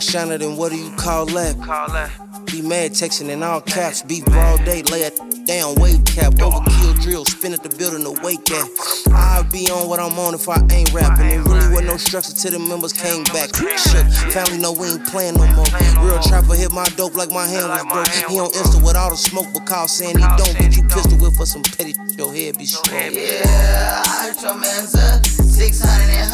ring 0.00 0.12
shiner, 0.12 0.38
then 0.38 0.56
what 0.56 0.72
do 0.72 0.78
you 0.78 0.90
call 0.96 1.26
that? 1.26 1.56
Call 1.62 1.88
that. 1.92 2.10
Be 2.46 2.62
mad 2.62 2.92
texting 2.92 3.28
in 3.28 3.42
all 3.42 3.60
caps, 3.60 4.02
beef 4.02 4.24
broad 4.24 4.64
day, 4.64 4.82
lay 4.84 5.02
it 5.02 5.16
down, 5.46 5.74
weight 5.76 6.04
cap, 6.06 6.32
overkill 6.34 7.00
drill, 7.02 7.24
spin 7.24 7.52
at 7.52 7.62
the 7.62 7.68
building 7.76 8.02
to 8.04 8.12
wake 8.22 8.50
at. 8.50 8.68
I'll 9.12 9.44
be 9.44 9.70
on 9.70 9.88
what 9.88 10.00
I'm 10.00 10.18
on 10.18 10.34
if 10.34 10.48
I 10.48 10.58
ain't 10.72 10.92
rapping. 10.92 11.26
It 11.26 11.38
really 11.44 11.68
wasn't 11.68 11.86
no 11.86 11.96
structure 11.96 12.32
till 12.32 12.52
the 12.52 12.58
members 12.58 12.92
came 12.92 13.24
back. 13.24 13.54
Shook, 13.54 14.06
family 14.32 14.58
know 14.58 14.72
we 14.72 14.88
ain't 14.88 15.06
playing 15.06 15.34
no 15.34 15.46
more. 15.54 15.68
Real 16.02 16.20
trapper 16.22 16.54
hit 16.54 16.72
my 16.72 16.88
dope 16.96 17.14
like 17.14 17.30
my 17.30 17.46
hand 17.46 17.68
was 17.68 17.84
broke. 17.92 18.08
He 18.30 18.38
on 18.38 18.50
Insta 18.50 18.82
with 18.82 18.96
all 18.96 19.10
the 19.10 19.16
smoke, 19.16 19.46
but 19.52 19.66
call 19.66 19.86
saying 19.88 20.18
he 20.18 20.24
don't. 20.24 20.58
Get 20.58 20.76
you 20.76 20.82
pistol 20.84 21.18
whip 21.18 21.34
for 21.34 21.46
some 21.46 21.62
petty 21.62 21.94
your 22.20 22.34
head 22.34 22.58
be 22.58 22.66
strong. 22.66 23.00
Yeah, 23.12 24.02
I 24.04 24.28
heard 24.28 24.42
your 24.42 24.54
man's 24.60 24.94
up 24.94 25.24
600 25.24 26.04
and 26.20 26.30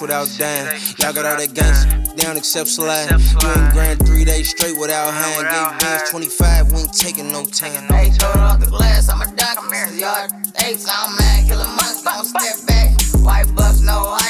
without 0.00 0.28
dying. 0.38 0.80
Y'all 0.98 1.12
got 1.12 1.26
all 1.26 1.36
that 1.36 1.50
gangsta 1.50 2.16
down 2.16 2.36
except 2.36 2.68
slide. 2.68 3.10
You 3.10 3.16
ain't 3.16 3.72
grand 3.72 4.06
three 4.06 4.24
days 4.24 4.50
straight 4.50 4.76
without 4.78 5.12
hand. 5.12 5.42
Gave 5.44 5.80
bands 5.80 6.10
25, 6.10 6.72
we 6.72 6.78
ain't 6.80 6.92
taking 6.92 7.32
no 7.32 7.44
time. 7.44 7.86
Hey, 7.88 8.10
told 8.16 8.36
off 8.36 8.60
the 8.60 8.66
glass, 8.66 9.08
I'm 9.08 9.20
a 9.20 9.26
duck, 9.36 9.58
I'm 9.58 9.72
here. 9.72 10.00
Yard 10.00 10.32
eight, 10.64 10.80
so 10.80 10.90
I'm 10.92 11.16
mad, 11.16 11.46
kill 11.46 11.60
a 11.60 11.70
don't 12.04 12.24
step 12.24 12.66
back. 12.66 13.00
White 13.24 13.54
bucks, 13.54 13.80
no 13.80 14.16
ID 14.20 14.29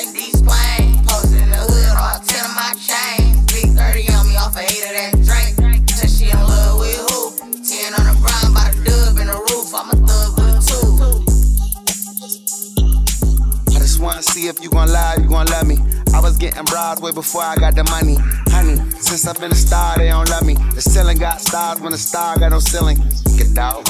Getting 16.60 16.74
Broadway 16.74 17.12
before 17.12 17.42
I 17.42 17.56
got 17.56 17.74
the 17.74 17.84
money. 17.84 18.16
Honey, 18.50 18.76
since 19.00 19.26
I've 19.26 19.40
been 19.40 19.50
a 19.50 19.54
star, 19.54 19.96
they 19.96 20.08
don't 20.08 20.28
love 20.28 20.44
me. 20.44 20.54
The 20.74 20.82
ceiling 20.82 21.16
got 21.16 21.40
stars 21.40 21.80
when 21.80 21.92
the 21.92 21.98
star 21.98 22.38
got 22.38 22.50
no 22.50 22.58
ceiling. 22.58 22.98
Stick 23.10 23.48
it 23.48 23.56
out, 23.56 23.86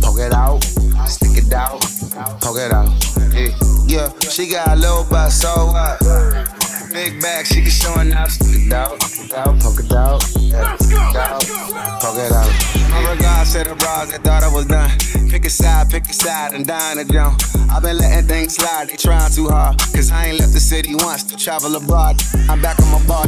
poke 0.00 0.20
it 0.20 0.32
out, 0.32 0.60
stick 1.06 1.36
it 1.36 1.52
out, 1.52 1.80
poke 2.40 2.56
it 2.56 2.72
out. 2.72 2.88
Yeah, 3.34 3.52
yeah. 3.86 4.08
she 4.30 4.48
got 4.48 4.68
a 4.68 4.76
little 4.76 5.04
butt, 5.04 5.30
so 5.30 5.66
what? 5.66 6.35
Big 6.92 7.20
bag, 7.20 7.46
she 7.46 7.62
can 7.62 7.70
showing 7.70 8.12
up. 8.12 8.30
Stick 8.30 8.66
it 8.66 8.72
out, 8.72 8.98
poke 9.60 9.80
it 9.80 9.92
out, 9.92 10.22
stick 10.22 10.42
it 10.42 10.54
out, 10.54 11.42
poke 12.00 12.18
it 12.18 12.32
out. 12.32 12.50
My 12.90 13.12
regards 13.12 13.52
to 13.52 13.64
the 13.64 13.74
bras 13.74 14.10
that 14.12 14.22
thought 14.22 14.42
I 14.42 14.48
was 14.48 14.66
done. 14.66 14.90
Pick 15.28 15.44
a 15.44 15.50
side, 15.50 15.90
pick 15.90 16.08
a 16.08 16.12
side, 16.12 16.54
and 16.54 16.66
dine 16.66 16.98
a 16.98 17.04
jump. 17.04 17.40
I've 17.70 17.82
been 17.82 17.98
letting 17.98 18.28
things 18.28 18.54
slide, 18.54 18.88
they 18.88 18.96
trying 18.96 19.32
too 19.32 19.48
hard. 19.48 19.78
Cause 19.92 20.10
I 20.10 20.26
ain't 20.26 20.38
left 20.38 20.52
the 20.52 20.60
city 20.60 20.94
once 20.94 21.24
to 21.24 21.36
travel 21.36 21.74
abroad. 21.76 22.16
I'm 22.48 22.62
back 22.62 22.78
on 22.80 22.90
my 22.90 23.06
bar. 23.06 23.26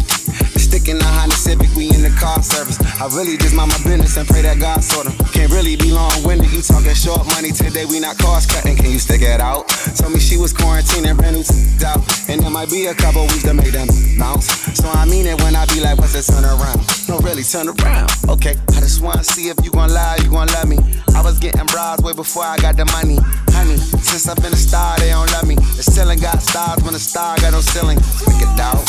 Sticking 0.68 1.00
a 1.00 1.04
Honda 1.04 1.34
Civic, 1.34 1.72
we 1.74 1.88
in 1.88 2.02
the 2.02 2.12
car 2.20 2.42
service. 2.42 2.76
I 3.00 3.08
really 3.16 3.38
just 3.38 3.54
mind 3.54 3.72
my 3.72 3.78
business 3.88 4.18
and 4.18 4.28
pray 4.28 4.42
that 4.42 4.60
God 4.60 4.84
sort 4.84 5.06
'em. 5.06 5.16
Can't 5.32 5.50
really 5.50 5.76
be 5.76 5.90
long 5.90 6.12
winded, 6.24 6.52
you 6.52 6.60
talking 6.60 6.92
short 6.92 7.24
money 7.32 7.52
today, 7.52 7.86
we 7.86 7.98
not 8.00 8.18
cost 8.18 8.50
cutting. 8.50 8.76
Can 8.76 8.90
you 8.90 8.98
stick 8.98 9.22
it 9.22 9.40
out? 9.40 9.66
Told 9.96 10.12
me 10.12 10.20
she 10.20 10.36
was 10.36 10.52
quarantining, 10.52 11.16
brand 11.16 11.36
new 11.36 11.42
t- 11.42 11.84
out. 11.86 12.04
And 12.28 12.42
there 12.42 12.50
might 12.50 12.68
be 12.68 12.84
a 12.86 12.94
couple 12.94 13.22
weeks 13.22 13.44
to 13.44 13.54
make 13.54 13.72
them 13.72 13.88
bounce. 14.18 14.52
So 14.74 14.90
I 14.92 15.06
mean 15.06 15.26
it 15.26 15.40
when 15.40 15.56
I 15.56 15.64
be 15.72 15.80
like, 15.80 15.96
what's 15.96 16.12
the 16.12 16.20
turn 16.20 16.44
around? 16.44 16.84
No, 17.08 17.16
really, 17.24 17.44
turn 17.44 17.68
around. 17.72 18.12
Okay, 18.28 18.54
I 18.76 18.80
just 18.80 19.00
wanna 19.00 19.24
see 19.24 19.48
if 19.48 19.56
you 19.64 19.70
gon' 19.70 19.88
lie, 19.88 20.18
you 20.22 20.28
gon' 20.28 20.48
love 20.48 20.68
me. 20.68 20.78
I 21.16 21.22
was 21.22 21.38
getting 21.38 21.64
bras 21.66 21.98
way 22.00 22.12
before 22.12 22.44
I 22.44 22.58
got 22.58 22.76
the 22.76 22.84
money. 22.92 23.18
Honey, 23.56 23.78
since 24.04 24.28
I've 24.28 24.36
been 24.36 24.52
a 24.52 24.56
star, 24.68 24.98
they 24.98 25.08
don't 25.08 25.32
love 25.32 25.46
me. 25.48 25.56
The 25.56 25.82
ceiling 25.82 26.20
got 26.20 26.42
stars 26.42 26.82
when 26.84 26.92
the 26.92 27.00
star 27.00 27.38
got 27.40 27.52
no 27.52 27.62
ceiling. 27.62 27.98
Stick 28.02 28.42
it 28.44 28.60
out, 28.60 28.84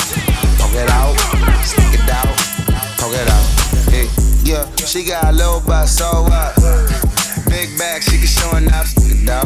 poke 0.60 0.76
it 0.76 0.90
out, 0.92 0.99
she 4.90 5.04
got 5.04 5.24
a 5.26 5.32
little 5.32 5.62
butt, 5.62 5.88
so 5.88 6.24
what? 6.24 6.56
Big 7.46 7.70
back, 7.78 8.02
she 8.02 8.18
can 8.18 8.26
show 8.26 8.50
up. 8.50 8.86
Stick 8.88 9.22
it 9.22 9.30
out, 9.30 9.46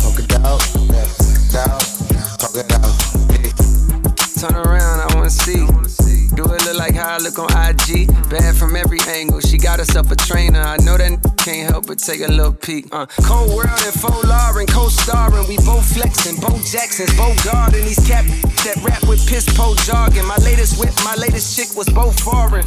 poke 0.00 0.18
it 0.18 0.32
out, 0.32 0.60
poke 2.40 2.56
it 2.56 2.72
out. 2.72 2.92
Turn 4.40 4.56
around, 4.56 5.00
I 5.00 5.14
wanna 5.14 5.28
see. 5.28 5.66
Do 6.34 6.44
it 6.44 6.64
look 6.64 6.76
like 6.78 6.94
how 6.94 7.16
I 7.16 7.18
look 7.18 7.38
on 7.38 7.50
IG? 7.52 8.08
Bad 8.30 8.56
from 8.56 8.74
every 8.74 9.00
angle. 9.08 9.40
She 9.40 9.58
got 9.58 9.78
herself 9.78 10.10
a 10.10 10.16
trainer. 10.16 10.60
I 10.60 10.78
know 10.78 10.96
that 10.96 11.20
can't 11.36 11.70
help 11.70 11.86
but 11.86 11.98
take 11.98 12.22
a 12.22 12.28
little 12.28 12.54
peek. 12.54 12.86
Uh, 12.92 13.04
Cold 13.24 13.54
World 13.54 13.68
and 13.84 13.94
Faux 14.00 14.24
Lauren, 14.24 14.66
co-starring. 14.66 15.48
We 15.48 15.58
both 15.58 15.84
flexing, 15.92 16.40
Bo 16.40 16.58
Jackson's, 16.64 17.14
Bo 17.14 17.34
Garden. 17.44 17.84
These 17.84 18.00
cap 18.08 18.24
that 18.64 18.80
rap 18.82 19.06
with 19.06 19.20
piss 19.28 19.44
po 19.54 19.74
jogging. 19.84 20.26
My 20.26 20.36
latest 20.36 20.80
whip, 20.80 20.94
my 21.04 21.14
latest 21.16 21.54
chick 21.56 21.76
was 21.76 21.88
both 21.90 22.18
foreign. 22.18 22.64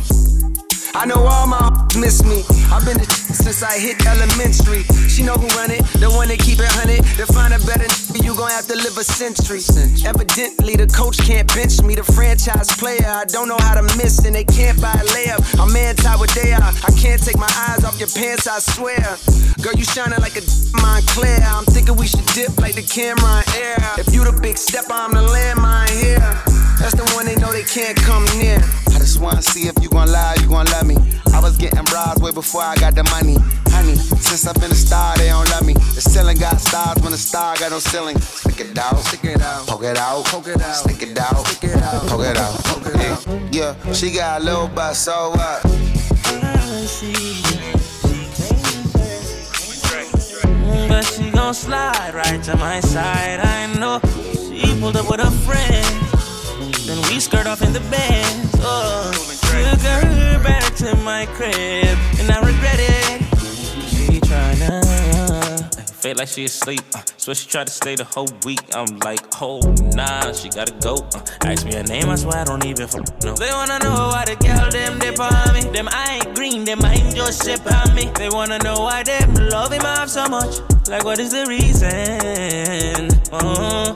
I 0.96 1.06
know 1.06 1.28
all 1.28 1.46
my 1.46 1.68
miss 2.00 2.24
me. 2.24 2.44
I've 2.72 2.86
been 2.86 2.98
the 2.98 3.06
since 3.44 3.62
I 3.64 3.78
hit 3.78 4.00
elementary. 4.08 4.84
She 5.12 5.24
know 5.24 5.36
who 5.36 5.48
run 5.60 5.72
it, 5.72 5.84
the 6.00 6.10
one 6.10 6.30
that 6.30 6.40
keep 6.40 6.60
it 6.60 6.72
hunted. 6.72 7.04
To 7.20 7.28
find 7.28 7.54
a 7.54 7.60
better 7.68 7.84
you 8.24 8.34
gon' 8.36 8.50
have 8.50 8.68
to 8.68 8.76
live 8.76 8.98
a 8.98 9.04
century. 9.04 9.60
Evidently, 10.08 10.76
the 10.76 10.88
coach 10.88 11.20
can't 11.20 11.48
bench 11.54 11.84
me. 11.84 11.96
The 11.96 12.04
franchise 12.04 12.72
player, 12.80 13.04
I 13.04 13.26
don't 13.26 13.48
know 13.48 13.60
how 13.60 13.76
to 13.76 13.84
miss, 14.00 14.24
and 14.24 14.36
they 14.36 14.46
can't 14.46 14.80
buy 14.82 14.96
a 14.96 15.06
layup. 15.12 15.44
I'm 15.60 15.76
anti 15.76 16.16
what 16.16 16.32
they 16.32 16.54
are. 16.54 16.64
I 16.64 16.92
can't 16.96 17.22
take 17.22 17.38
my 17.38 17.52
eyes 17.68 17.84
off 17.84 18.00
your 18.00 18.10
pants, 18.16 18.48
I 18.48 18.60
swear. 18.60 19.20
Girl, 19.60 19.76
you 19.76 19.84
shining 19.84 20.20
like 20.24 20.40
a 20.40 20.44
Moncler. 20.80 21.44
I'm 21.44 21.66
thinking 21.66 21.96
we 22.00 22.08
should 22.08 22.26
dip 22.32 22.56
like 22.58 22.76
the 22.76 22.88
camera 22.88 23.44
in 23.60 23.68
air. 23.68 23.84
If 24.00 24.14
you 24.16 24.24
the 24.24 24.32
big 24.32 24.58
step, 24.58 24.86
I'm 24.90 25.12
the 25.12 25.28
landmine 25.28 25.92
here. 25.92 26.55
That's 26.80 26.96
the 26.96 27.10
one 27.16 27.26
they 27.26 27.36
know 27.36 27.52
they 27.52 27.64
can't 27.64 27.98
come 27.98 28.26
near. 28.38 28.58
I 28.94 29.00
just 29.00 29.20
wanna 29.20 29.42
see 29.42 29.68
if 29.68 29.76
you 29.82 29.90
gon' 29.90 30.12
lie, 30.12 30.36
you 30.40 30.48
gon' 30.48 30.66
love 30.68 30.86
me. 30.86 30.98
I 31.34 31.40
was 31.40 31.58
getting 31.58 31.84
bras 31.86 32.20
way 32.20 32.32
before 32.32 32.62
I 32.62 32.76
got 32.76 32.96
the 32.96 33.04
money. 33.06 33.38
Honey, 33.70 33.96
since 33.96 34.48
I've 34.48 34.56
been 34.56 34.72
a 34.72 34.76
star, 34.76 35.18
they 35.18 35.28
don't 35.28 35.50
love 35.52 35.66
me. 35.66 35.74
The 35.74 36.02
ceiling 36.02 36.38
got 36.38 36.60
stars 36.62 37.02
when 37.02 37.12
the 37.12 37.18
star 37.18 37.56
got 37.58 37.72
no 37.72 37.80
ceiling. 37.80 38.18
Stick 38.20 38.60
it 38.62 38.78
out, 38.78 38.98
stick 39.00 39.26
it 39.26 39.42
out, 39.42 39.68
poke 39.68 39.84
it 39.84 39.98
out, 39.98 40.26
poke 40.26 40.48
it 40.48 40.62
out, 40.62 40.76
stick 40.76 41.02
it 41.02 41.18
out, 41.18 41.46
stick 41.48 41.72
it 41.72 41.82
out, 41.82 42.08
poke 42.08 42.26
it 42.26 42.38
out. 42.38 42.54
Poke 42.64 42.88
it 42.88 42.96
out. 42.96 43.26
Yeah, 43.54 43.76
yeah, 43.86 43.94
she 43.94 44.12
got 44.12 44.42
a 44.42 44.44
little 44.44 44.68
butt, 44.68 44.96
so 44.96 45.32
what? 45.32 45.62
But 50.88 51.04
she 51.04 51.32
gon' 51.32 51.54
slide 51.54 52.14
right 52.14 52.42
to 52.44 52.56
my 52.58 52.80
side. 52.80 53.40
I 53.40 53.68
know 53.80 54.00
she 54.48 54.80
pulled 54.80 54.96
up 54.96 55.10
with 55.10 55.20
a 55.20 55.32
friend. 55.32 56.05
Then 56.86 57.02
we 57.10 57.20
skirt 57.20 57.48
off 57.48 57.62
in 57.62 57.74
the 57.74 57.80
bed. 57.90 58.26
Oh, 58.62 59.12
took 59.42 59.82
her 59.82 60.44
back 60.44 60.76
to 60.76 60.96
my 60.98 61.26
crib, 61.34 61.98
and 62.20 62.32
I 62.32 62.40
regret 62.46 62.80
it. 62.80 63.22
She 63.90 64.20
tryna 64.20 64.86
feel 66.06 66.16
like 66.18 66.28
she 66.28 66.46
asleep, 66.46 66.84
uh, 66.94 67.02
so 67.18 67.34
she 67.34 67.48
tried 67.50 67.66
to 67.66 67.74
stay 67.74 67.96
the 67.96 68.04
whole 68.04 68.30
week. 68.46 68.62
I'm 68.76 69.00
like, 69.00 69.22
oh 69.42 69.60
nah, 69.96 70.32
she 70.34 70.50
gotta 70.50 70.74
go. 70.74 70.98
Uh, 71.16 71.22
ask 71.46 71.66
me 71.66 71.74
her 71.74 71.82
name, 71.82 72.08
I 72.08 72.16
swear 72.16 72.38
I 72.38 72.44
don't 72.44 72.64
even 72.64 72.88
know. 73.24 73.34
They 73.34 73.50
wanna 73.50 73.80
know 73.80 74.10
why 74.14 74.26
the 74.26 74.36
girl 74.36 74.70
them 74.70 75.00
dip 75.00 75.20
on 75.20 75.54
me. 75.56 75.62
Them 75.62 75.90
I 75.90 76.22
ain't 76.22 76.36
green, 76.36 76.66
them 76.66 76.86
I 76.86 76.94
ain't 76.94 77.16
just 77.16 77.44
sip 77.44 77.66
on 77.66 77.96
me. 77.96 78.12
They 78.16 78.30
wanna 78.30 78.60
know 78.60 78.82
why 78.82 79.02
them 79.02 79.34
love 79.34 79.72
him 79.72 79.82
off 79.82 80.10
so 80.10 80.28
much. 80.28 80.60
Like 80.88 81.04
what 81.04 81.18
is 81.18 81.32
the 81.32 81.48
reason? 81.48 83.10
Uh, 83.32 83.96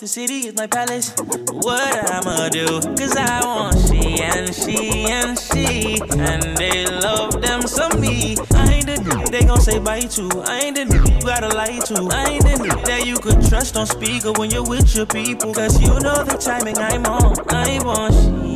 The 0.00 0.06
city 0.06 0.48
is 0.48 0.56
my 0.56 0.66
palace. 0.66 1.12
What 1.52 2.10
I'ma 2.10 2.48
do? 2.48 2.80
Cause 2.96 3.14
I 3.18 3.44
want 3.44 3.76
she 3.86 4.22
and 4.22 4.48
she 4.54 5.04
and 5.04 5.38
she. 5.38 6.00
And 6.16 6.56
they 6.56 6.86
love 6.86 7.42
them 7.42 7.60
some 7.66 8.00
me. 8.00 8.34
I 8.54 8.72
ain't 8.72 8.86
the 8.86 8.96
nigga 8.96 9.30
they 9.30 9.44
gon' 9.44 9.60
say 9.60 9.78
bye 9.78 10.00
to. 10.00 10.42
I 10.46 10.60
ain't 10.60 10.76
the 10.76 10.84
nigga 10.84 11.20
you 11.20 11.20
gotta 11.20 11.48
lie 11.48 11.80
to. 11.84 12.08
I 12.16 12.30
ain't 12.30 12.44
the 12.44 12.64
nigga 12.64 12.86
that 12.86 13.06
you 13.06 13.18
could 13.18 13.46
trust 13.46 13.76
on 13.76 13.84
speaker 13.84 14.32
when 14.32 14.50
you're 14.50 14.64
with 14.64 14.96
your 14.96 15.04
people. 15.04 15.52
Cause 15.52 15.78
you 15.78 15.88
know 15.88 16.24
the 16.24 16.38
timing 16.40 16.78
I'm 16.78 17.04
on. 17.04 17.36
I 17.50 17.84
want 17.84 18.14
she. 18.14 18.49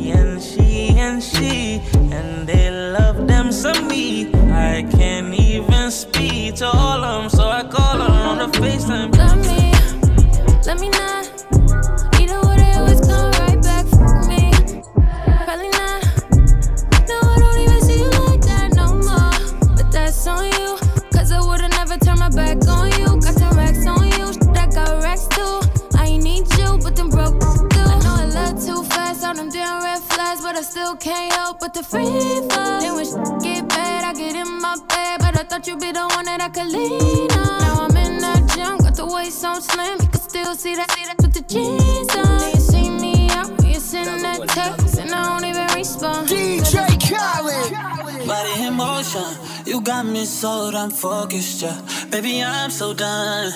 Got 39.41 39.41
the 39.41 39.45
waist 39.45 39.45
on 39.45 39.61
slim, 39.61 40.01
you 40.01 40.07
can 40.07 40.21
still 40.21 40.55
see 40.55 40.75
that, 40.75 40.91
see 40.91 41.05
that 41.05 41.17
with 41.17 41.33
the 41.33 41.41
jeans 41.41 42.15
on. 42.15 42.39
Then 42.39 42.53
you 42.53 42.59
see 42.59 42.89
me 42.89 43.29
out 43.31 43.49
when 43.57 43.67
you 43.67 43.79
send 43.79 44.23
that 44.23 44.47
text, 44.49 44.97
and 44.99 45.11
I 45.11 45.23
don't 45.23 45.45
even 45.45 45.67
respond. 45.75 46.27
DJ 46.27 46.87
Khaled. 47.07 48.27
Body 48.27 48.63
in 48.63 48.73
motion, 48.73 49.23
you 49.65 49.81
got 49.81 50.05
me 50.05 50.25
so 50.25 50.71
damn 50.71 50.89
focused, 50.89 51.61
yeah. 51.61 51.81
Baby, 52.09 52.43
I'm 52.43 52.71
so 52.71 52.93
done 52.93 53.51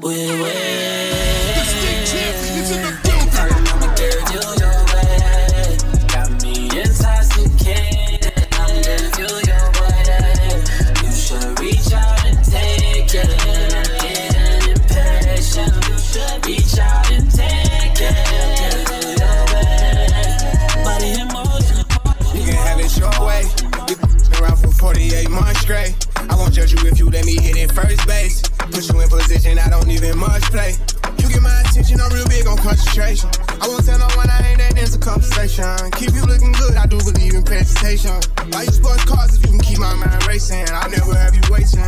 with 0.00 0.30
waiting. 0.42 1.34
I'ma 2.76 3.13
48 24.84 25.30
months 25.30 25.60
straight. 25.60 25.94
I 26.28 26.36
won't 26.36 26.52
judge 26.52 26.74
you 26.74 26.86
if 26.86 26.98
you 26.98 27.08
let 27.08 27.24
me 27.24 27.40
hit 27.40 27.56
it 27.56 27.72
first 27.72 28.06
base. 28.06 28.42
Put 28.42 28.86
you 28.86 29.00
in 29.00 29.08
position, 29.08 29.58
I 29.58 29.70
don't 29.70 29.88
even 29.88 30.18
much 30.18 30.42
play. 30.52 30.74
You 31.16 31.28
get 31.30 31.40
my 31.40 31.58
attention, 31.62 32.02
I'm 32.02 32.12
real 32.12 32.28
big 32.28 32.46
on 32.46 32.58
concentration. 32.58 33.30
I 33.64 33.68
won't 33.68 33.80
tell 33.80 33.96
no 33.96 34.04
one 34.12 34.28
I 34.28 34.44
ain't 34.44 34.60
that 34.60 34.76
into 34.76 35.00
conversation. 35.00 35.64
Keep 35.96 36.12
you 36.12 36.28
looking 36.28 36.52
good, 36.52 36.76
I 36.76 36.84
do 36.84 37.00
believe 37.00 37.32
in 37.32 37.40
presentation. 37.40 38.12
Buy 38.52 38.68
you 38.68 38.76
sports 38.76 39.08
cars 39.08 39.40
if 39.40 39.40
you 39.40 39.56
can 39.56 39.64
keep 39.64 39.78
my 39.80 39.96
mind 39.96 40.20
racing. 40.28 40.68
I'll 40.68 40.92
never 40.92 41.16
have 41.16 41.32
you 41.32 41.40
waiting. 41.48 41.80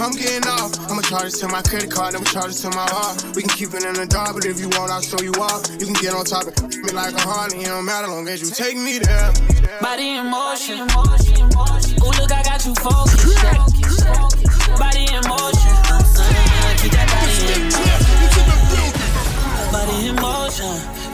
I'm 0.00 0.16
getting 0.16 0.48
off, 0.48 0.72
I'ma 0.88 1.04
charge 1.04 1.36
it 1.36 1.44
to 1.44 1.52
my 1.52 1.60
credit 1.60 1.92
card, 1.92 2.16
never 2.16 2.24
charge 2.24 2.56
it 2.56 2.64
to 2.64 2.72
my 2.72 2.88
heart. 2.88 3.20
We 3.36 3.44
can 3.44 3.52
keep 3.52 3.76
it 3.76 3.84
in 3.84 3.92
the 3.92 4.08
dark, 4.08 4.32
but 4.32 4.48
if 4.48 4.56
you 4.56 4.72
want, 4.72 4.88
I'll 4.88 5.04
show 5.04 5.20
you 5.20 5.36
off. 5.36 5.68
You 5.76 5.84
can 5.84 6.00
get 6.00 6.16
on 6.16 6.24
top 6.24 6.48
of 6.48 6.56
me 6.56 6.96
like 6.96 7.12
a 7.12 7.20
Harley, 7.28 7.60
it 7.60 7.68
don't 7.68 7.84
matter 7.84 8.08
long 8.08 8.24
as 8.32 8.40
you 8.40 8.48
take 8.48 8.80
me 8.80 9.04
there. 9.04 9.28
Body 9.84 10.16
in 10.16 10.32
motion. 10.32 10.88
Ooh, 10.88 12.12
look, 12.16 12.32
I 12.32 12.40
got 12.40 12.64
you 12.64 12.72
focused. 12.80 13.28
Body 14.80 15.04
in 15.12 15.20
motion. 15.28 15.69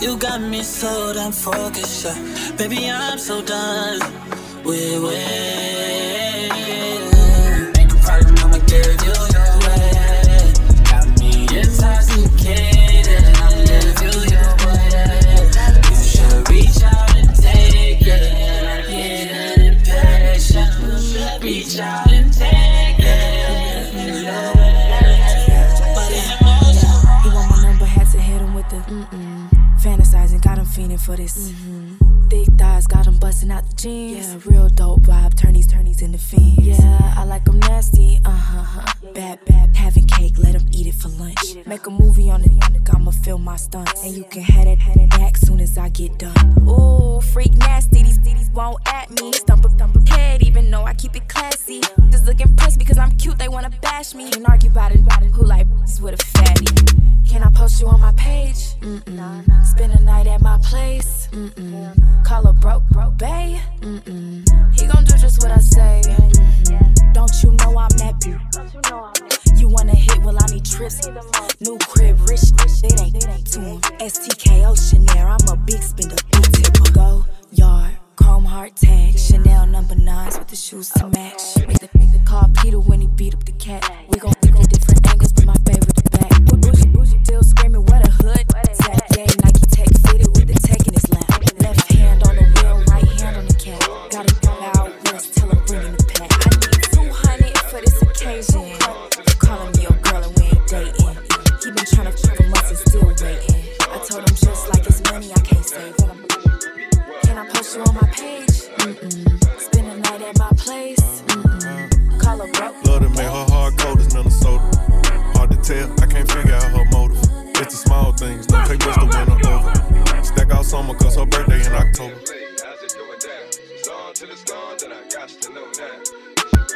You 0.07 0.17
got 0.17 0.41
me 0.41 0.63
so 0.63 1.13
damn 1.13 1.33
focused. 1.33 2.05
yeah. 2.05 2.53
Baby, 2.57 2.89
I'm 2.89 3.19
so 3.19 3.43
done 3.43 3.99
with 4.63 5.03
waiting. 5.03 5.96
For 31.07 31.15
this. 31.15 32.06
Thighs, 32.87 32.97
got 32.97 33.07
him 33.07 33.19
busting 33.19 33.51
out 33.51 33.69
the 33.69 33.77
jeans. 33.77 34.35
Yeah, 34.35 34.41
real 34.45 34.69
dope 34.69 35.03
vibe, 35.03 35.37
turnies, 35.37 35.67
turnies 35.67 36.03
in 36.03 36.13
the 36.13 36.19
fiends. 36.19 36.59
Yeah, 36.59 37.15
I 37.17 37.25
like 37.25 37.47
him 37.47 37.59
nasty, 37.61 38.21
uh 38.25 38.31
huh, 38.31 38.63
huh. 38.63 38.93
Bad, 39.15 39.45
bad, 39.45 39.77
having 39.77 40.07
cake, 40.07 40.39
let 40.39 40.55
him 40.55 40.67
eat 40.73 40.87
it 40.87 40.95
for 40.95 41.09
lunch. 41.09 41.67
Make 41.67 41.87
a 41.87 41.91
movie 41.91 42.31
on 42.31 42.45
it, 42.45 42.51
I'ma 42.95 43.11
film 43.11 43.45
my 43.45 43.57
stunts. 43.57 44.05
And 44.05 44.17
you 44.17 44.25
can 44.25 44.43
have 44.43 44.67
it, 44.67 44.79
have 44.79 44.95
that 44.95 45.11
back 45.11 45.37
soon 45.37 45.61
as 45.61 45.79
I 45.79 45.89
get 45.91 46.19
done. 46.19 46.69
Ooh, 46.69 47.21
freak 47.21 47.55
nasty, 47.55 48.03
these 48.03 48.19
ditties 48.19 48.51
won't 48.51 48.79
at 48.89 49.11
me. 49.11 49.33
Stump 49.33 49.65
a, 49.65 49.71
stump 49.71 49.97
a 49.97 50.11
head, 50.11 50.43
even 50.43 50.71
though 50.71 50.85
I 50.85 50.95
keep 50.95 51.17
it 51.17 51.29
classy. 51.29 51.81
Just 52.11 52.27
look 52.27 52.41
impressed 52.41 52.79
because 52.79 52.99
I'm 52.99 53.13
cute, 53.17 53.39
they 53.39 53.49
wanna 53.49 53.71
bash 53.83 54.15
me. 54.15 54.31
Can't 54.31 54.49
argue 54.49 54.71
about 54.71 54.93
it, 54.93 55.01
it. 55.01 55.33
Who 55.33 55.45
like 55.45 55.67
with 56.01 56.15
a 56.15 56.25
fatty? 56.39 56.67
Can 57.29 57.43
I 57.43 57.51
post 57.51 57.81
you 57.81 57.89
on 57.89 58.01
my 58.01 58.13
page? 58.13 58.77
Mm-mm. 58.81 59.67
Spend 59.67 59.93
a 59.93 60.03
night 60.03 60.27
at 60.27 60.41
my 60.41 60.59
place? 60.63 61.29
Mm-mm. 61.33 62.25
Call 62.25 62.47
a 62.47 62.53
broke, 62.81 63.19
broke? 63.19 63.61
Mm-mm. 63.81 64.79
He 64.79 64.87
gon' 64.87 65.05
do 65.05 65.17
just 65.17 65.43
what 65.43 65.53
I 65.53 65.59
say. 65.59 66.03
Don't 67.13 67.33
you 67.43 67.53
know 67.53 67.79
I'm 67.79 67.89
that 68.01 68.21
beaut? 68.21 68.41
You 69.59 69.69
wanna 69.69 69.95
hit? 69.95 70.23
Well, 70.23 70.37
I 70.39 70.47
need 70.53 70.65
trips. 70.65 71.07
New 71.61 71.79
crib, 71.79 72.19
rich, 72.29 72.43
rich. 72.61 72.83
It 72.85 73.01
ain't 73.01 73.47
to 73.53 73.61
him. 73.61 73.81
STK 74.01 74.65
Oceanair, 74.65 75.25
I'm 75.25 75.49
a 75.49 75.57
big 75.57 75.83
spender, 75.83 76.17
big 76.33 76.53
tipper. 76.53 76.93
Go 76.93 77.25
yard, 77.53 77.97
chrome 78.17 78.45
heart 78.45 78.77
tag, 78.77 79.19
Chanel 79.19 79.67
number 79.67 79.95
nines 79.95 80.39
with 80.39 80.49
the 80.49 80.57
shoes 80.57 80.91
to 80.91 81.09
match. 81.09 81.56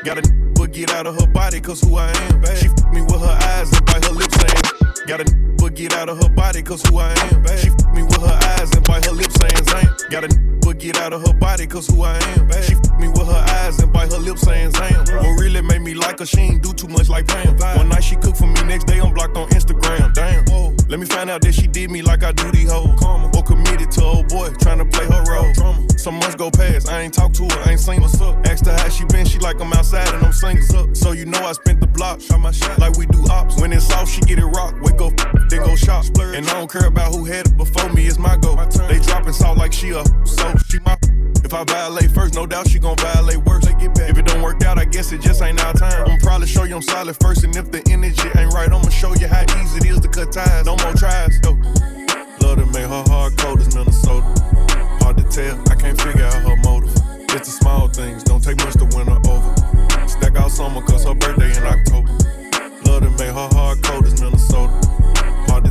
Got 0.04 0.18
a 0.18 0.32
but 0.54 0.72
get 0.72 0.90
out 0.92 1.06
of 1.06 1.20
her 1.20 1.26
body 1.26 1.60
cause 1.60 1.80
who 1.82 1.96
I 1.96 2.10
am. 2.10 2.44
She 2.56 2.68
f 2.68 2.92
me 2.92 3.02
with 3.02 3.20
her 3.20 3.38
eyes 3.42 3.72
and 3.72 3.84
bite 3.84 4.04
her 4.04 4.12
lips 4.12 4.34
saying. 4.40 4.79
Got 5.10 5.28
a 5.28 5.34
but 5.58 5.74
get 5.74 5.92
out 5.94 6.08
of 6.08 6.22
her 6.22 6.28
body 6.28 6.62
cause 6.62 6.86
who 6.86 6.98
I 6.98 7.10
am. 7.10 7.44
She 7.58 7.66
f 7.66 7.92
me 7.92 8.04
with 8.04 8.20
her 8.20 8.38
eyes 8.56 8.70
and 8.76 8.86
bite 8.86 9.04
her 9.06 9.10
lips 9.10 9.34
saying 9.40 9.64
Zane. 9.64 10.08
Got 10.08 10.22
a 10.22 10.28
but 10.62 10.78
get 10.78 10.98
out 10.98 11.12
of 11.12 11.26
her 11.26 11.34
body 11.34 11.66
cause 11.66 11.88
who 11.88 12.04
I 12.04 12.14
am. 12.14 12.48
She 12.62 12.74
f 12.74 12.96
me 12.96 13.08
with 13.08 13.26
her 13.26 13.44
eyes 13.58 13.80
and 13.80 13.92
bite 13.92 14.12
her 14.12 14.18
lips 14.18 14.42
saying 14.42 14.70
Zam. 14.70 15.00
What 15.16 15.40
really 15.40 15.62
made 15.62 15.82
me 15.82 15.94
like 15.94 16.20
her, 16.20 16.26
she 16.26 16.38
ain't 16.38 16.62
do 16.62 16.72
too 16.72 16.86
much 16.86 17.08
like 17.08 17.26
Pam. 17.26 17.56
One 17.76 17.88
night 17.88 18.04
she 18.04 18.14
cooked 18.14 18.36
for 18.36 18.46
me, 18.46 18.62
next 18.68 18.84
day 18.84 19.00
I'm 19.00 19.12
blocked 19.12 19.36
on 19.36 19.48
Instagram. 19.48 20.14
Damn. 20.14 20.44
Let 20.88 21.00
me 21.00 21.06
find 21.06 21.28
out 21.28 21.40
that 21.42 21.54
she 21.54 21.66
did 21.66 21.90
me 21.90 22.02
like 22.02 22.22
I 22.22 22.30
do 22.30 22.50
these 22.52 22.70
hoes. 22.70 23.02
Or 23.02 23.42
committed 23.42 23.90
to 23.92 24.04
old 24.04 24.28
boy, 24.28 24.50
trying 24.60 24.78
to 24.78 24.84
play 24.84 25.06
her 25.06 25.24
role. 25.28 25.74
Some 25.96 26.14
months 26.14 26.34
go 26.34 26.50
past, 26.50 26.88
I 26.88 27.02
ain't 27.02 27.14
talked 27.14 27.34
to 27.36 27.44
her, 27.44 27.62
I 27.64 27.72
ain't 27.72 27.80
seen 27.80 28.00
what's 28.00 28.20
up. 28.20 28.44
Asked 28.46 28.66
her 28.66 28.76
how 28.76 28.88
she 28.88 29.04
been, 29.04 29.26
she 29.26 29.38
like 29.38 29.60
I'm 29.60 29.72
outside 29.72 30.12
and 30.14 30.24
I'm 30.24 30.32
singing 30.32 30.64
up. 30.76 30.96
So 30.96 31.12
you 31.12 31.26
know 31.26 31.38
I 31.40 31.52
spent 31.52 31.80
the 31.80 31.86
block, 31.86 32.20
shot 32.20 32.40
my 32.40 32.52
shot 32.52 32.78
like 32.78 32.96
we 32.96 33.06
do 33.06 33.22
ops. 33.30 33.60
When 33.60 33.72
it's 33.72 33.90
off, 33.92 34.08
she 34.08 34.20
get 34.22 34.38
it 34.38 34.46
rock, 34.46 34.74
wake 34.80 34.99
up, 35.00 35.12
then 35.48 35.62
go 35.62 35.76
shop. 35.76 36.04
And 36.18 36.48
I 36.48 36.52
don't 36.52 36.70
care 36.70 36.86
about 36.86 37.12
who 37.14 37.24
had 37.24 37.46
it 37.46 37.56
before 37.56 37.88
me, 37.90 38.06
it's 38.06 38.18
my 38.18 38.36
go. 38.36 38.56
They 38.88 38.98
dropping 39.00 39.32
salt 39.32 39.58
like 39.58 39.72
she 39.72 39.90
a 39.90 40.04
so 40.24 40.54
she 40.68 40.78
my. 40.80 40.96
If 41.42 41.54
I 41.54 41.64
violate 41.64 42.10
first, 42.12 42.34
no 42.34 42.46
doubt 42.46 42.68
she 42.68 42.78
gon' 42.78 42.96
violate 42.96 43.38
worse. 43.38 43.66
If 43.66 44.18
it 44.18 44.24
don't 44.26 44.42
work 44.42 44.62
out, 44.62 44.78
I 44.78 44.84
guess 44.84 45.10
it 45.12 45.20
just 45.20 45.42
ain't 45.42 45.62
our 45.64 45.72
time. 45.72 46.04
I'ma 46.06 46.18
probably 46.22 46.46
show 46.46 46.64
you 46.64 46.76
I'm 46.76 46.82
solid 46.82 47.16
first, 47.20 47.44
and 47.44 47.56
if 47.56 47.70
the 47.70 47.82
energy 47.90 48.28
ain't 48.38 48.52
right, 48.52 48.70
I'ma 48.70 48.88
show 48.90 49.14
you 49.14 49.26
how 49.26 49.42
easy 49.60 49.78
it 49.78 49.86
is 49.86 50.00
to 50.00 50.08
cut 50.08 50.32
ties. 50.32 50.66
No 50.66 50.76
more 50.76 50.92
tries. 50.94 51.40
Yo. 51.42 51.52
Love 52.42 52.58
to 52.58 52.66
make 52.66 52.86
her 52.86 53.04
hard 53.08 53.36
cold 53.38 53.60
as 53.60 53.74
Minnesota. 53.74 54.26
Hard 55.02 55.16
to 55.16 55.24
tell, 55.24 55.60
I 55.70 55.74
can't 55.74 56.00
figure 56.00 56.24
out 56.24 56.34
her 56.34 56.56
motive. 56.62 56.94
It's 57.34 57.48
the 57.48 57.56
small 57.60 57.88
things, 57.88 58.22
don't 58.22 58.42
take 58.42 58.58
much 58.58 58.74
to 58.74 58.84
win 58.96 59.06
her 59.06 59.20
over. 59.28 60.08
Stack 60.08 60.36
out 60.36 60.50
summer, 60.50 60.82
cause 60.82 61.04
her 61.04 61.14
birthday 61.14 61.56
in 61.56 61.64
October. 61.64 62.08
Love 62.84 63.02
to 63.02 63.10
make 63.10 63.34
her 63.34 63.48
heart 63.56 63.82
cold 63.82 64.06
as 64.06 64.20
Minnesota. 64.20 64.69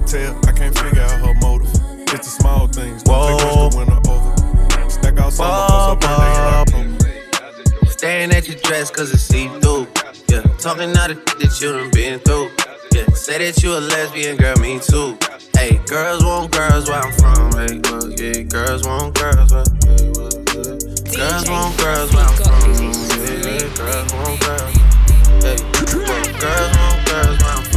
Hard 0.10 0.42
to 0.42 0.42
tell, 0.42 0.50
I 0.50 0.58
can't 0.58 0.78
figure 0.78 1.02
out 1.02 1.20
her 1.20 1.34
motive. 1.36 1.70
It's 2.14 2.26
the 2.26 2.42
small 2.42 2.68
things, 2.68 3.04
don't 3.04 3.38
take 3.38 3.46
much 3.46 3.72
to 3.72 3.78
win 3.78 3.88
her 3.90 4.02
over. 4.10 4.90
Stack 4.90 5.20
out 5.20 5.34
summer, 5.34 5.68
cause 5.68 5.90
her 5.90 5.96
birthday 6.00 6.34
in 6.34 6.82
October. 7.46 7.92
Staring 7.92 8.32
at 8.32 8.48
your 8.48 8.58
dress 8.58 8.90
cause 8.90 9.12
it's 9.12 9.22
see 9.22 9.48
through. 9.62 9.88
Yeah, 10.28 10.42
talking 10.58 10.98
all 10.98 11.08
the 11.10 11.16
that 11.40 11.62
you 11.62 11.74
done 11.74 11.92
been 11.92 12.20
through. 12.22 12.50
Yeah, 12.92 13.06
say 13.14 13.38
that 13.38 13.62
you 13.62 13.78
a 13.78 13.80
lesbian, 13.80 14.38
girl, 14.38 14.58
me 14.58 14.80
too. 14.80 15.18
Hey, 15.54 15.78
girls 15.86 16.24
want 16.24 16.52
girls 16.54 16.90
where 16.90 17.02
I'm 17.02 17.14
from. 17.14 17.52
Hey, 17.54 17.78
well, 17.86 18.10
yeah, 18.10 18.42
girls 18.50 18.88
want 18.88 19.14
girls 19.14 19.54
where. 19.54 19.64
Hey, 19.86 20.10
well, 20.10 20.34
yeah. 21.06 21.38
Girls 21.38 21.50
want 21.50 21.78
girls 21.78 22.10
where 22.14 22.26
I'm 22.26 22.34
from. 22.34 22.74
Yeah, 22.74 23.46
yeah, 23.46 23.70
girls 23.78 24.10
want 24.14 24.42
girls. 24.42 24.74
Hey, 25.46 25.58
well, 25.94 26.26
girls 26.42 26.72
want 26.78 26.98
girls 27.06 27.38
where 27.38 27.54
I'm 27.54 27.64
from. 27.64 27.69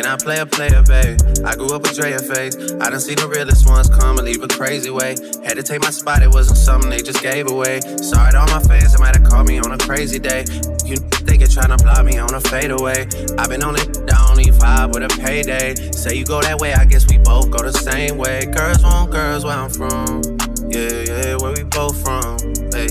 Can 0.00 0.08
I 0.08 0.16
play 0.16 0.38
a 0.38 0.46
player, 0.46 0.82
babe? 0.82 1.20
I 1.44 1.54
grew 1.56 1.76
up 1.76 1.82
with 1.82 1.94
Drea 1.94 2.18
face. 2.18 2.56
I 2.80 2.88
done 2.88 3.00
seen 3.00 3.16
the 3.16 3.28
realest 3.28 3.68
ones 3.68 3.90
come 3.90 4.16
and 4.16 4.26
leave 4.26 4.42
a 4.42 4.48
crazy 4.48 4.88
way. 4.88 5.14
Had 5.44 5.60
to 5.60 5.62
take 5.62 5.82
my 5.82 5.90
spot, 5.90 6.22
it 6.22 6.30
wasn't 6.30 6.56
something 6.56 6.88
they 6.88 7.02
just 7.02 7.20
gave 7.22 7.50
away. 7.50 7.82
Sorry 8.00 8.32
to 8.32 8.40
all 8.40 8.48
my 8.48 8.60
fans, 8.64 8.96
they 8.96 8.98
might 8.98 9.14
have 9.14 9.28
called 9.28 9.46
me 9.46 9.58
on 9.58 9.72
a 9.72 9.76
crazy 9.76 10.18
day. 10.18 10.46
You 10.86 10.96
they 11.28 11.36
get 11.36 11.50
trying 11.50 11.68
to 11.68 11.76
block 11.76 12.02
me 12.06 12.16
on 12.16 12.32
a 12.32 12.40
fadeaway. 12.40 13.08
I've 13.36 13.50
been 13.50 13.62
on 13.62 13.76
it, 13.76 14.10
I 14.10 14.30
only 14.30 14.44
vibe 14.44 14.94
with 14.94 15.04
a 15.04 15.12
payday. 15.20 15.74
Say 15.92 16.16
you 16.16 16.24
go 16.24 16.40
that 16.40 16.58
way, 16.58 16.72
I 16.72 16.86
guess 16.86 17.06
we 17.06 17.18
both 17.18 17.50
go 17.50 17.58
the 17.58 17.72
same 17.72 18.16
way. 18.16 18.46
Girls 18.46 18.82
want 18.82 19.10
girls 19.10 19.44
where 19.44 19.58
I'm 19.58 19.68
from. 19.68 20.22
Yeah, 20.72 21.04
yeah, 21.12 21.36
where 21.36 21.52
we 21.52 21.64
both 21.64 22.00
from. 22.00 22.40
Hey, 22.72 22.88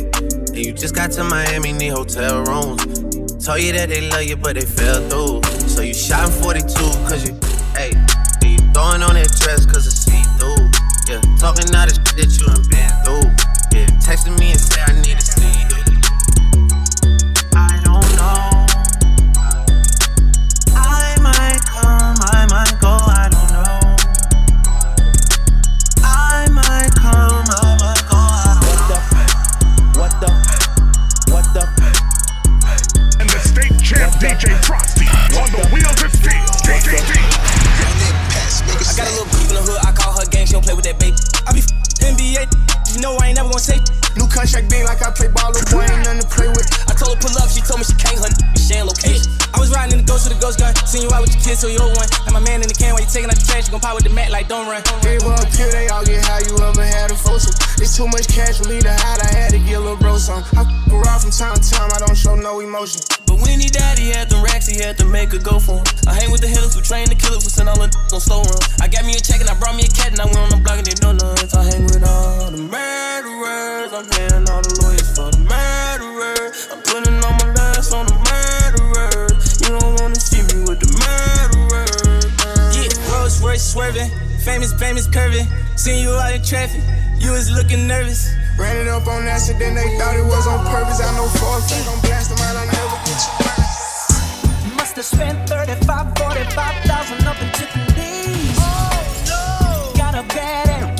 and 0.54 0.64
you 0.64 0.74
just 0.74 0.94
got 0.94 1.10
to 1.14 1.24
Miami, 1.24 1.74
need 1.74 1.90
hotel 1.90 2.44
rooms. 2.44 3.09
Told 3.40 3.62
you 3.62 3.72
that 3.72 3.88
they 3.88 4.02
love 4.10 4.24
you, 4.24 4.36
but 4.36 4.56
they 4.56 4.68
fell 4.68 5.00
through. 5.08 5.40
So 5.72 5.82
you 5.82 5.94
shot 5.94 6.28
in 6.28 6.44
42, 6.44 6.68
cause 7.08 7.24
you, 7.24 7.32
hey, 7.72 7.96
and 7.96 8.52
you 8.52 8.60
throwing 8.76 9.00
on 9.00 9.16
that 9.16 9.32
dress, 9.40 9.64
cause 9.66 9.88
it's 9.88 10.04
see 10.04 10.20
through. 10.36 10.68
Yeah, 11.08 11.24
talking 11.40 11.72
all 11.72 11.88
the 11.88 11.96
shit 11.96 12.20
that 12.20 12.28
you 12.36 12.44
done 12.44 12.68
been 12.68 12.92
through. 13.08 13.32
Yeah, 13.72 13.88
texting 14.04 14.36
me 14.44 14.52
and 14.52 14.60
say 14.60 14.84
I 14.84 14.92
need 15.00 15.24
no. 62.96 63.02
But 63.28 63.38
when 63.46 63.60
he 63.60 63.70
died, 63.70 64.00
he 64.00 64.10
had 64.10 64.30
them 64.30 64.44
racks, 64.44 64.68
he 64.68 64.82
had 64.82 64.98
to 64.98 65.06
make 65.06 65.34
a 65.34 65.40
go 65.40 65.60
for 65.60 65.78
him. 65.78 65.86
I 66.08 66.14
hang 66.14 66.32
with 66.32 66.42
the 66.42 66.48
hitters 66.48 66.74
who 66.74 66.82
train 66.82 67.10
the 67.10 67.16
killers 67.16 67.44
who 67.44 67.50
send 67.50 67.70
all 67.70 67.78
the 67.78 67.90
on 68.14 68.22
slow 68.22 68.42
run. 68.42 68.60
I 68.82 68.88
got 68.88 69.06
me 69.06 69.14
a 69.14 69.22
check 69.22 69.42
and 69.42 69.50
I 69.50 69.56
brought 69.58 69.76
me 69.76 69.84
a 69.86 69.92
cat 69.92 70.12
and 70.12 70.22
I 70.22 70.26
went 70.26 70.38
on 70.38 70.50
the 70.50 70.62
block 70.62 70.82
and 70.82 70.88
they 70.88 70.98
know 71.02 71.14
nuts. 71.14 71.54
I 71.54 71.64
hang 71.70 71.84
with 71.86 72.04
all 72.04 72.50
the 72.50 72.62
murderers, 72.62 73.94
I'm 73.94 74.06
paying 74.10 74.46
all 74.50 74.62
the 74.66 74.74
lawyers 74.82 75.10
for 75.14 75.30
the 75.30 75.42
murderers. 75.46 76.70
I'm 76.74 76.82
putting 76.82 77.18
all 77.22 77.36
my 77.38 77.48
last 77.54 77.94
on 77.94 78.06
the 78.10 78.18
murderers. 78.18 79.62
You 79.62 79.78
don't 79.78 79.94
wanna 80.02 80.18
see 80.18 80.42
me 80.50 80.66
with 80.66 80.82
the 80.82 80.90
murderers. 80.98 82.26
Yeah, 82.74 82.90
Rolls 83.14 83.42
Royce 83.42 83.62
swerving, 83.62 84.10
famous, 84.42 84.74
famous 84.74 85.06
curving. 85.06 85.46
Seen 85.76 86.02
you 86.04 86.12
out 86.12 86.34
in 86.34 86.42
traffic, 86.44 86.82
you 87.20 87.32
was 87.32 87.52
looking 87.52 87.88
nervous. 87.88 88.39
Ran 88.60 88.76
it 88.76 88.90
up 88.90 89.08
on 89.08 89.26
accident, 89.26 89.76
they 89.76 89.98
thought 89.98 90.18
it 90.18 90.26
was 90.26 90.46
on 90.46 90.60
purpose. 90.68 91.00
I 91.00 91.16
know 91.16 91.28
for 91.40 91.58
a 91.58 91.62
fact 91.62 91.88
I'm 91.88 92.00
blasting 92.02 92.36
mine, 92.44 92.58
I 92.60 92.66
never 92.68 93.00
get 93.08 93.20
you 93.24 93.34
right. 93.48 94.76
Must 94.76 94.96
have 94.98 95.06
spent 95.06 95.48
35, 95.48 96.18
45,000 96.18 97.28
up 97.28 97.42
in 97.42 97.50
Tiffany's. 97.56 98.58
Oh 98.60 98.92
no! 99.32 99.98
Got 99.98 100.16
a 100.16 100.24
bad 100.36 100.68
and 100.68 100.99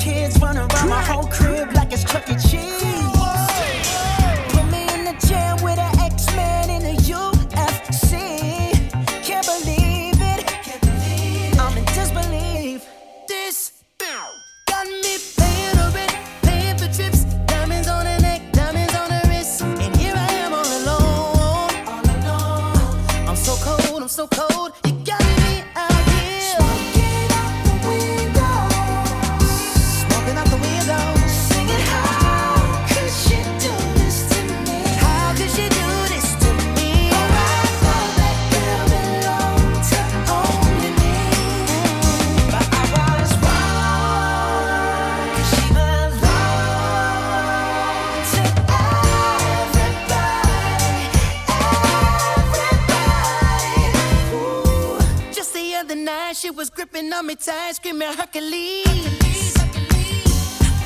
tight, 57.36 57.76
screaming 57.76 58.12
Hercules. 58.12 59.54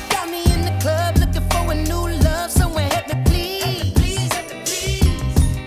Got 0.09 0.29
me 0.29 0.43
in 0.53 0.61
the 0.65 0.77
club 0.81 1.17
looking 1.17 1.47
for 1.49 1.71
a 1.71 1.75
new 1.75 2.07
love, 2.23 2.51
help 2.77 3.07
me 3.07 3.15
please. 3.25 4.29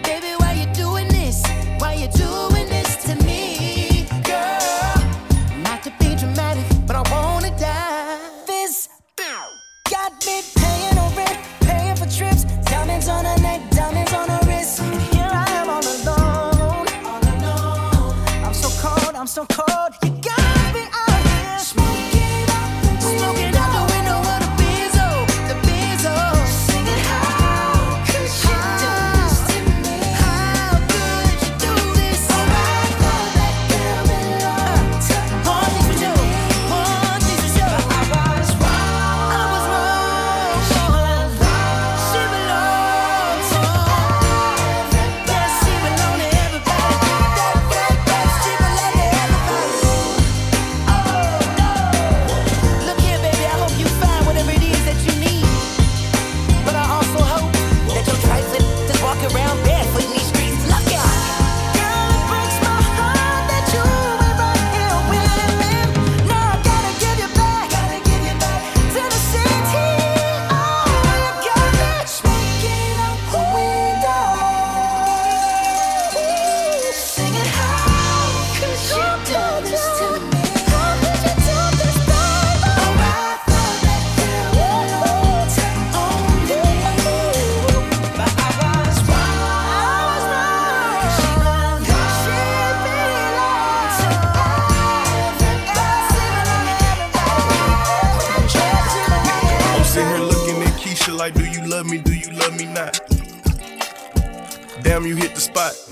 Baby, 0.05 0.35
why 0.39 0.53
you 0.53 0.67
doing 0.75 1.09
this? 1.09 1.43
Why 1.79 1.95
you 1.95 2.09
doing 2.13 2.69
this 2.69 2.97
to 3.07 3.17
me, 3.25 4.07
girl? 4.23 4.95
Not 5.63 5.83
to 5.83 5.91
be 5.99 6.15
dramatic, 6.15 6.65
but 6.87 6.97
I 6.97 7.03
wanna 7.11 7.51
die. 7.59 8.19
This 8.47 8.89
got 9.91 10.13
me 10.27 10.43
paying 10.55 10.99
rent, 11.17 11.39
paying 11.61 11.97
for 11.97 12.07
trips, 12.07 12.45
diamonds 12.71 13.09
on 13.09 13.25
her 13.25 13.39
neck, 13.43 13.61
diamonds 13.71 14.13
on 14.13 14.29
her 14.29 14.41
wrist, 14.47 14.81
and 14.81 15.03
here 15.13 15.31
I 15.31 15.51
am. 15.61 15.71
All 15.71 15.83
alone. 15.83 16.87
I'm 18.45 18.55
so 18.55 18.69
cold, 18.81 19.17
I'm 19.17 19.27
so 19.27 19.45
cold. 19.47 19.68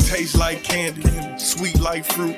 Taste 0.06 0.38
like 0.38 0.62
candy, 0.62 1.02
sweet 1.36 1.80
like 1.80 2.04
fruit, 2.04 2.36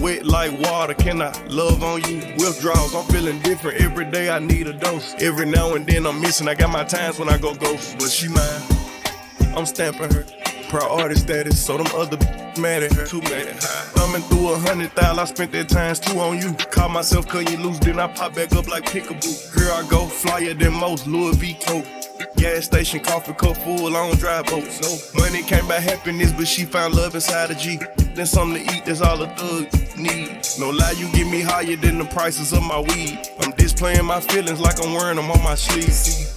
wet 0.00 0.24
like 0.24 0.58
water. 0.58 0.94
Can 0.94 1.20
I 1.20 1.30
love 1.48 1.82
on 1.82 2.02
you? 2.04 2.16
Withdrawals, 2.38 2.94
I'm 2.94 3.04
feeling 3.08 3.38
different. 3.40 3.78
Every 3.82 4.06
day 4.06 4.30
I 4.30 4.38
need 4.38 4.66
a 4.66 4.72
dose. 4.72 5.14
Every 5.20 5.44
now 5.44 5.74
and 5.74 5.86
then 5.86 6.06
I'm 6.06 6.18
missing. 6.18 6.48
I 6.48 6.54
got 6.54 6.70
my 6.70 6.82
times 6.82 7.18
when 7.18 7.28
I 7.28 7.36
go 7.36 7.54
ghost, 7.54 7.96
but 7.98 8.08
she 8.08 8.28
mine. 8.28 8.62
I'm 9.54 9.66
stamping 9.66 10.10
her. 10.14 10.24
Priority 10.70 11.16
status, 11.16 11.62
so 11.62 11.76
them 11.76 11.88
other 11.94 12.16
mad 12.58 12.84
at 12.84 12.92
her. 12.94 13.06
Too 13.06 13.20
mad. 13.20 13.48
At 13.48 13.62
her. 13.62 13.84
Thumbing 13.98 14.22
through 14.22 14.54
a 14.54 14.58
hundred 14.58 14.92
thousand, 14.92 15.18
I 15.18 15.24
spent 15.26 15.52
that 15.52 15.68
times 15.68 16.00
two 16.00 16.18
on 16.20 16.40
you. 16.40 16.54
Caught 16.70 16.90
myself 16.90 17.28
cutting 17.28 17.52
you 17.52 17.62
loose, 17.62 17.78
then 17.80 18.00
I 18.00 18.06
pop 18.06 18.34
back 18.34 18.54
up 18.56 18.66
like 18.66 18.86
pickaboo. 18.86 19.58
Here 19.58 19.70
I 19.70 19.86
go, 19.90 20.06
flyer 20.06 20.54
than 20.54 20.72
most, 20.72 21.06
Louis 21.06 21.36
V. 21.36 21.54
Coke. 21.66 21.99
Gas 22.40 22.64
station, 22.64 23.00
coffee 23.00 23.34
cup 23.34 23.54
full, 23.58 23.94
on 23.94 24.16
drive 24.16 24.46
boats. 24.46 24.80
No 24.80 25.20
money 25.20 25.42
came 25.42 25.68
by 25.68 25.78
happiness, 25.78 26.32
but 26.32 26.48
she 26.48 26.64
found 26.64 26.94
love 26.94 27.14
inside 27.14 27.50
a 27.50 27.54
G. 27.54 27.78
Then 28.14 28.24
something 28.24 28.66
to 28.66 28.76
eat, 28.76 28.86
that's 28.86 29.02
all 29.02 29.20
a 29.20 29.26
thug 29.36 29.89
need. 30.02 30.40
No 30.58 30.70
lie, 30.70 30.92
you 30.92 31.10
get 31.12 31.26
me 31.26 31.40
higher 31.40 31.76
than 31.76 31.98
the 31.98 32.04
prices 32.04 32.52
of 32.52 32.62
my 32.62 32.80
weed. 32.80 33.18
I'm 33.40 33.52
displaying 33.52 34.04
my 34.04 34.20
feelings 34.20 34.60
like 34.60 34.82
I'm 34.82 34.92
wearing 34.94 35.16
them 35.16 35.30
on 35.30 35.42
my 35.42 35.54
sleeve. 35.54 35.94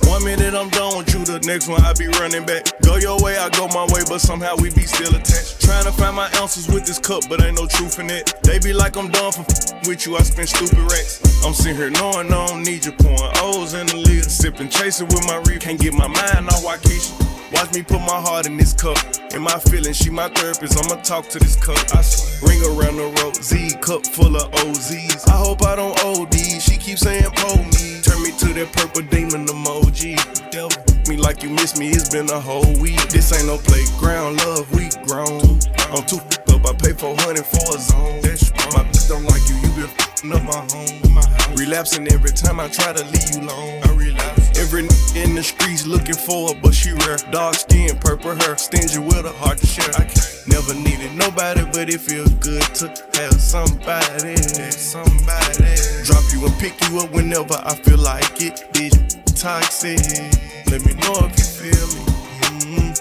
One 0.08 0.24
minute 0.24 0.53
I'm 0.53 0.70
done 0.70 0.98
with 0.98 1.13
you, 1.13 1.25
the 1.25 1.39
next 1.48 1.67
one 1.67 1.82
I 1.82 1.93
be 1.93 2.08
running 2.20 2.46
back. 2.46 2.65
Go 2.82 2.98
your 2.98 3.20
way, 3.22 3.38
I 3.38 3.50
go 3.50 3.67
my 3.70 3.86
way, 3.93 4.01
but 4.08 4.20
somehow 4.20 4.55
we 4.58 4.70
be 4.72 4.84
still 4.84 5.15
attached. 5.15 5.62
Trying 5.62 5.86
to 5.86 5.91
find 5.91 6.15
my 6.15 6.29
ounces 6.36 6.67
with 6.67 6.86
this 6.86 7.00
cup, 7.00 7.24
but 7.29 7.41
ain't 7.43 7.58
no 7.58 7.67
truth 7.67 8.00
in 8.00 8.10
it. 8.10 8.34
They 8.43 8.60
be 8.60 8.74
like 8.74 8.96
I'm 8.98 9.10
done 9.10 9.32
for 9.32 9.46
with 9.88 10.05
you, 10.05 10.15
I 10.15 10.22
spend 10.24 10.50
stupid 10.50 10.79
racks. 10.79 11.22
I'm 11.46 11.53
sitting 11.53 11.75
here 11.75 11.89
knowing 11.89 12.32
I 12.32 12.48
don't 12.48 12.63
need 12.63 12.86
you, 12.86 12.91
pouring 12.91 13.32
O's 13.38 13.74
in 13.74 13.88
the 13.88 13.98
lid, 13.98 14.29
sipping, 14.29 14.70
chasing 14.70 15.08
with 15.08 15.25
my 15.27 15.38
reef. 15.48 15.62
Can't 15.62 15.79
get 15.79 15.93
my 15.93 16.08
mind 16.08 16.48
off 16.48 16.63
Waukesha. 16.63 17.53
Watch 17.53 17.74
me 17.74 17.84
put 17.84 18.00
my 18.00 18.20
heart 18.20 18.46
in 18.46 18.58
this 18.58 18.74
cup. 18.74 18.98
In 19.34 19.42
my 19.42 19.58
feelings, 19.58 19.98
she 19.98 20.12
my 20.12 20.30
therapist. 20.30 20.78
I'ma 20.78 21.02
talk 21.02 21.28
to 21.30 21.40
this 21.40 21.56
cup. 21.56 21.78
I 21.96 22.02
swear. 22.02 22.52
Ring 22.52 22.62
around 22.66 22.98
the 22.98 23.10
road, 23.22 23.36
Z 23.36 23.78
cup 23.82 24.06
full 24.06 24.36
of 24.36 24.52
OZs. 24.52 25.28
I 25.28 25.38
hope 25.38 25.66
I 25.66 25.75
don't 25.75 25.98
OD. 26.06 26.36
She 26.36 26.78
keeps 26.78 27.02
saying 27.02 27.32
pull 27.38 27.58
me. 27.58 28.02
Turn 28.06 28.22
me 28.22 28.30
to 28.30 28.54
that 28.54 28.70
purple 28.74 29.02
demon 29.02 29.48
emoji. 29.48 30.16
Devil 30.52 30.70
me 31.10 31.18
like 31.18 31.42
you 31.42 31.50
miss 31.50 31.80
me. 31.80 31.90
It's 31.90 32.10
been 32.10 32.30
a 32.30 32.40
whole 32.40 32.78
week. 32.80 33.02
This 33.10 33.34
ain't 33.34 33.48
no 33.48 33.58
playground, 33.58 34.38
love. 34.46 34.72
We 34.72 34.90
grown. 35.08 35.42
I'm 35.90 36.06
too 36.06 36.22
fucked 36.30 36.52
up. 36.52 36.66
I 36.68 36.74
pay 36.74 36.94
400 36.94 37.44
for 37.44 37.75
a 37.75 37.80
zone. 37.80 38.22
That's 38.22 38.52
my 38.75 38.86
bitch 38.86 39.10
don't 39.10 39.25
like 39.25 39.42
you. 39.50 39.55
You 39.66 39.70
been 39.74 39.90
f***ing 39.98 40.31
up 40.31 40.44
my 40.44 40.62
home. 40.70 41.57
Relapsing 41.57 42.07
every 42.12 42.31
time 42.31 42.60
I 42.60 42.68
try 42.68 42.94
to 42.94 43.03
leave 43.03 43.34
you 43.34 43.42
alone. 43.42 43.81
I. 43.84 44.23
Every 44.64 44.88
in 45.20 45.36
the 45.36 45.44
streets 45.44 45.86
looking 45.86 46.16
for 46.16 46.48
her, 46.48 46.62
but 46.64 46.74
she 46.74 46.94
rare. 47.04 47.18
Dark 47.32 47.56
skin, 47.56 47.98
purple 48.00 48.34
hair, 48.34 48.56
stingy 48.56 48.98
with 48.98 49.26
a 49.26 49.34
heart 49.34 49.58
to 49.58 49.68
share. 49.68 49.92
I 50.00 50.08
never 50.48 50.74
needed 50.74 51.14
nobody, 51.16 51.66
but 51.74 51.90
it 51.90 52.00
feels 52.00 52.32
good 52.40 52.64
to 52.80 52.88
have 53.20 53.34
somebody. 53.34 54.38
Somebody 54.72 55.76
drop 56.08 56.24
you 56.32 56.48
and 56.48 56.56
pick 56.64 56.80
you 56.88 57.00
up 57.00 57.12
whenever 57.12 57.60
I 57.60 57.76
feel 57.76 58.00
like 58.00 58.40
it. 58.42 58.64
Bitch, 58.72 58.96
toxic. 59.36 60.00
Let 60.72 60.80
me 60.88 60.94
know 60.96 61.28
if 61.28 61.36
you 61.36 61.48
feel 61.60 61.88
me. 61.92 62.02
Mhm. 62.48 62.96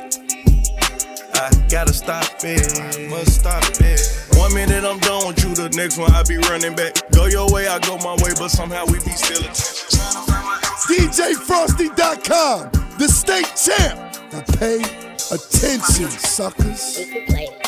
I 1.39 1.49
gotta 1.71 1.95
stop 1.95 2.27
it, 2.43 2.75
I 2.75 3.07
must 3.07 3.39
stop 3.39 3.63
it. 3.79 4.03
One 4.35 4.53
minute 4.53 4.83
I'm 4.85 4.99
done 4.99 5.29
with 5.29 5.39
you, 5.45 5.55
the 5.55 5.71
next 5.77 5.97
one 5.97 6.11
I 6.13 6.25
be 6.25 6.39
running 6.39 6.75
back. 6.75 6.99
Go 7.13 7.27
your 7.27 7.49
way, 7.53 7.69
I 7.69 7.79
go 7.79 7.99
my 7.99 8.15
way, 8.19 8.35
but 8.37 8.49
somehow 8.51 8.85
we 8.87 8.99
be 8.99 9.15
still 9.15 9.45
attached. 9.45 10.42
DJFrosty.com, 10.87 12.71
the 12.99 13.09
state 13.09 13.53
champ. 13.57 13.99
Now 14.33 14.43
pay 14.59 14.81
attention, 15.31 16.11
suckers. 16.11 17.62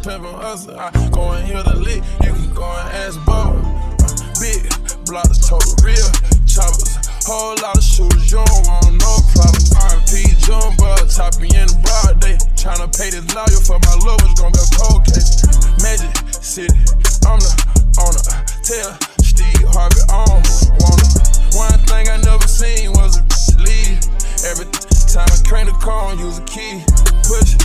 To 0.00 0.16
hustle. 0.16 0.80
I 0.80 0.88
go 1.12 1.36
and 1.36 1.44
hear 1.44 1.62
the 1.62 1.76
lick. 1.76 2.00
You 2.24 2.32
can 2.32 2.54
go 2.56 2.64
and 2.64 2.88
ask 3.04 3.20
Bubba. 3.28 3.60
Big 4.40 4.64
blocks, 5.04 5.44
total 5.44 5.76
real 5.84 6.08
choppers. 6.48 6.96
Whole 7.28 7.52
lot 7.60 7.76
of 7.76 7.84
shooters, 7.84 8.32
you 8.32 8.40
don't 8.40 8.64
want 8.64 8.96
no 8.96 9.12
problem. 9.36 9.60
RP 10.00 10.40
Jumbo, 10.40 10.96
top 11.04 11.36
me 11.36 11.52
in 11.52 11.68
the 11.68 11.76
broad 11.84 12.16
day. 12.16 12.40
Tryna 12.56 12.88
pay 12.96 13.12
this 13.12 13.28
lawyer 13.36 13.60
for 13.60 13.76
my 13.76 13.92
love, 14.00 14.24
lovers, 14.24 14.32
gonna 14.40 14.56
be 14.56 14.64
a 14.64 14.68
cold 14.72 15.04
case. 15.04 15.44
Magic 15.84 16.08
City, 16.32 16.80
I'm 17.28 17.36
the 17.36 17.52
owner. 18.00 18.24
Tell 18.64 18.96
Steve 19.20 19.68
Harvey 19.68 20.00
on. 20.08 20.40
Wanna. 20.80 21.04
One 21.60 21.76
thing 21.84 22.08
I 22.08 22.16
never 22.24 22.48
seen 22.48 22.96
was 22.96 23.20
a 23.20 23.24
leave. 23.60 24.00
Every 24.48 24.64
time 25.12 25.28
I 25.28 25.36
crank 25.44 25.68
the 25.68 25.76
car, 25.76 26.16
use 26.16 26.40
a 26.40 26.44
key. 26.48 26.80
Push, 27.28 27.59